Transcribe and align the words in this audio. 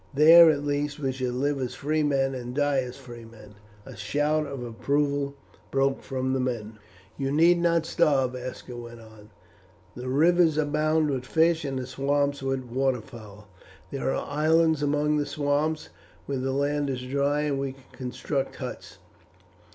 There 0.15 0.49
at 0.49 0.65
least 0.65 0.97
we 0.97 1.11
shall 1.11 1.31
live 1.33 1.59
as 1.61 1.75
free 1.75 2.01
men 2.01 2.33
and 2.33 2.55
die 2.55 2.79
as 2.79 2.97
free 2.97 3.23
men." 3.23 3.53
A 3.85 3.95
shout 3.95 4.47
of 4.47 4.63
approval 4.63 5.35
broke 5.69 6.01
from 6.01 6.33
the 6.33 6.39
men. 6.39 6.79
"You 7.19 7.31
need 7.31 7.59
not 7.59 7.85
starve," 7.85 8.35
Aska 8.35 8.75
went 8.75 8.99
on. 8.99 9.29
"The 9.95 10.09
rivers 10.09 10.57
abound 10.57 11.11
with 11.11 11.23
fish 11.23 11.63
and 11.63 11.77
the 11.77 11.85
swamps 11.85 12.41
with 12.41 12.63
waterfowl. 12.63 13.47
There 13.91 14.11
are 14.11 14.27
islands 14.27 14.81
among 14.81 15.17
the 15.17 15.27
swamps 15.27 15.89
where 16.25 16.39
the 16.39 16.51
land 16.51 16.89
is 16.89 17.03
dry, 17.03 17.41
and 17.41 17.59
we 17.59 17.73
can 17.73 17.83
construct 17.91 18.55
huts. 18.55 18.97